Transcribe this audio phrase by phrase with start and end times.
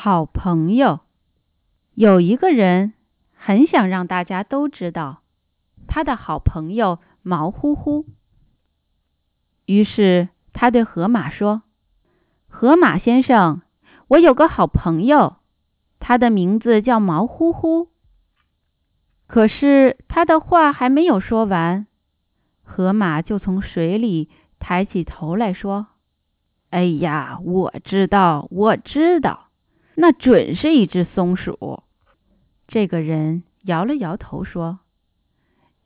[0.00, 1.00] 好朋友，
[1.94, 2.92] 有一个人
[3.34, 5.22] 很想让大家都知道
[5.88, 8.06] 他的好朋友毛乎乎。
[9.66, 11.62] 于是他对河马说
[12.46, 13.62] ：“河马先生，
[14.06, 15.38] 我有个好朋友，
[15.98, 17.88] 他的名字叫毛乎乎。”
[19.26, 21.88] 可是他的话还没有说完，
[22.62, 24.30] 河马就从水里
[24.60, 25.88] 抬起头来说
[26.70, 29.46] ：“哎呀，我知道，我知道。”
[30.00, 31.82] 那准是一只松鼠。
[32.68, 34.78] 这个人摇了摇头说：“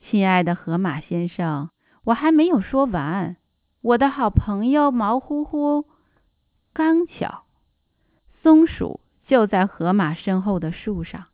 [0.04, 1.70] 亲爱的河马先生，
[2.04, 3.36] 我还没有说完。
[3.80, 5.86] 我的好朋友毛乎乎，
[6.74, 7.44] 刚巧，
[8.42, 11.28] 松鼠就在河马身后的树上。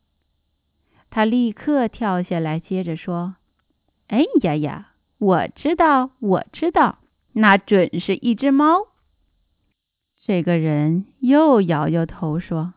[1.11, 3.35] 他立刻跳下来，接着说
[4.07, 7.01] ：‘哎呀呀，我知道，我知道，
[7.33, 8.87] 那准是一只猫。’”
[10.29, 12.75] 这个人又摇摇头说：“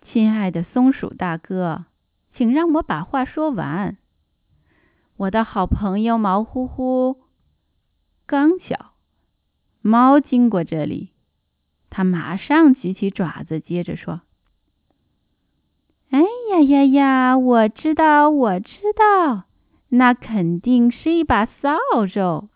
[0.00, 1.84] 亲爱的松鼠大哥，
[2.34, 3.98] 请让我把话说完。
[5.18, 7.18] 我的好朋友毛乎乎，
[8.24, 8.92] 刚巧，
[9.82, 11.10] 猫经过这里，
[11.90, 14.22] 他马上举起爪子，接着说
[16.08, 19.42] ：‘哎呀呀呀，我知道，我知道，
[19.90, 22.48] 那肯定是一把扫帚。’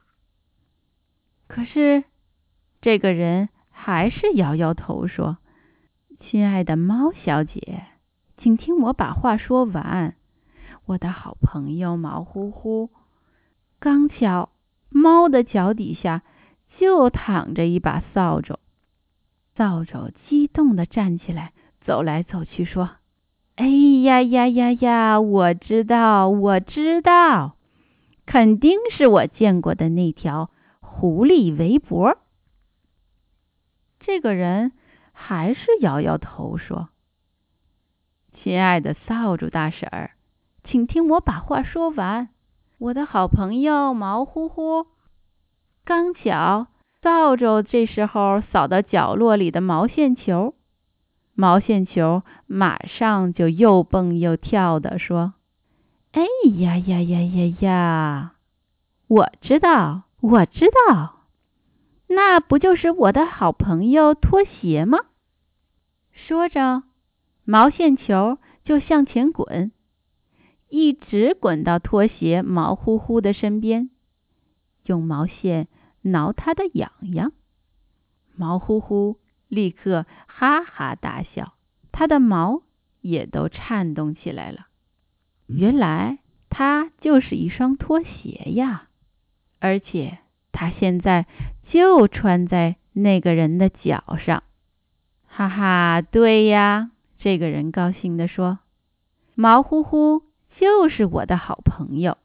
[1.46, 2.04] 可是，
[2.80, 3.50] 这个人。”
[3.90, 5.38] 还是摇摇头说
[6.20, 7.84] ：“亲爱的猫小姐，
[8.36, 10.14] 请听我把话说完。
[10.84, 12.90] 我的好朋友毛乎乎，
[13.80, 14.50] 刚巧
[14.90, 16.22] 猫的脚底下
[16.78, 18.58] 就躺着一把扫帚。
[19.56, 22.90] 扫帚激动地站起来，走来走去，说
[23.56, 23.66] ：‘哎
[24.02, 25.18] 呀呀呀呀！
[25.18, 27.56] 我知道，我知道，
[28.26, 32.18] 肯定是我见过的那条狐狸围脖。’”
[34.00, 34.72] 这个人
[35.12, 36.88] 还是摇摇头说
[38.32, 40.12] ：“亲爱的扫帚大婶儿，
[40.64, 42.28] 请听我把话说完。
[42.78, 44.86] 我的好朋友毛乎乎，
[45.84, 46.68] 刚巧
[47.02, 50.54] 扫帚这时候扫到角落里的毛线球，
[51.34, 55.34] 毛线球马上就又蹦又跳的说
[56.12, 56.22] ：‘哎
[56.58, 58.34] 呀呀呀呀呀！
[59.08, 61.16] 我知道，我知道。’”
[62.10, 64.98] 那不就是我的好朋友拖鞋吗？
[66.10, 66.82] 说着，
[67.44, 69.70] 毛线球就向前滚，
[70.68, 73.90] 一直滚到拖鞋毛乎乎的身边，
[74.84, 75.68] 用毛线
[76.00, 77.32] 挠它的痒痒。
[78.34, 81.52] 毛乎乎立刻哈哈大笑，
[81.92, 82.62] 它的毛
[83.02, 84.66] 也都颤动起来了。
[85.46, 86.18] 原来
[86.48, 88.88] 它就是一双拖鞋呀，
[89.58, 90.18] 而且。
[90.50, 91.28] 他现在
[91.70, 94.42] 就穿在那个人的脚上，
[95.26, 98.58] 哈哈，对呀，这个人高兴地说
[99.36, 100.22] ：“毛乎乎
[100.58, 102.16] 就是我的好朋友，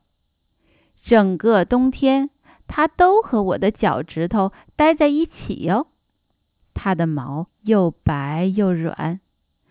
[1.03, 2.29] 整个冬天
[2.67, 5.87] 他都和我的脚趾头待在一起哟。
[6.73, 9.19] 它的毛又白又软，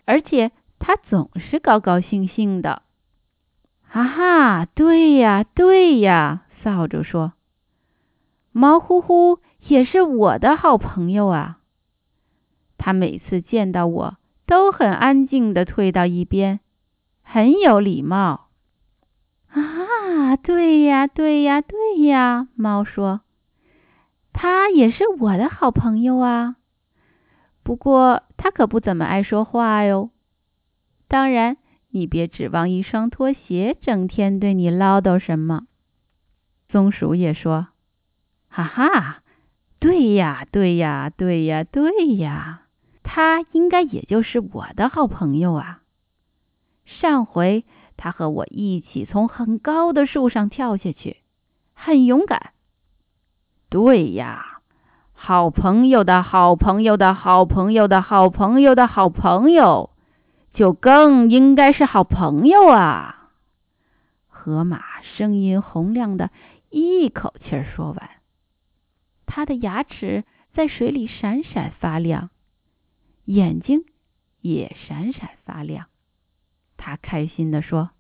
[0.04, 2.83] 而且它总是高高兴兴的。”
[3.89, 7.33] 哈哈，对呀，对呀，扫帚说。
[8.53, 11.59] 毛乎乎也是我的好朋友啊。
[12.78, 16.61] 他每次见到我都很安静地退到一边，
[17.23, 18.49] 很有礼貌。
[19.49, 22.49] 啊，对呀，对呀，对呀！
[22.55, 23.21] 猫说
[24.33, 26.56] ：“他也是我的好朋友啊。
[27.62, 30.11] 不过他可不怎么爱说话哟。
[31.06, 31.59] 当然，
[31.91, 35.67] 你别指望一双拖鞋整天对你唠叨什么。”
[36.71, 37.69] 松鼠也说。
[38.49, 39.22] 哈哈，
[39.82, 42.62] 对呀，对呀，对呀，对呀，
[43.03, 45.81] 他应该也就是我的好朋友啊。
[46.84, 47.65] 上回
[47.97, 51.16] 他和我一起从很高的树上跳下去，
[51.75, 52.53] 很勇敢。
[53.71, 54.60] 对呀，
[55.15, 59.91] 好朋友的好朋友的好朋友的好朋友的好朋友，
[60.54, 63.30] 就更应该是好朋友啊。
[64.28, 66.30] 河马声音洪亮的，
[66.71, 68.22] 一口气儿说完。
[69.34, 72.29] 他的牙齿在水里闪闪发亮，
[73.25, 73.87] 眼睛
[74.43, 75.87] 也闪闪发亮。
[76.77, 77.93] 他开心地说：“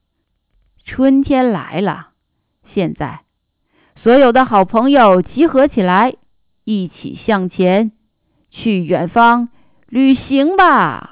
[0.84, 2.10] 春天来了，
[2.74, 3.22] 现在，
[3.96, 6.16] 所有的好朋友集合起来，
[6.64, 7.92] 一起向前，
[8.50, 9.48] 去远方
[9.88, 11.11] 旅行吧。”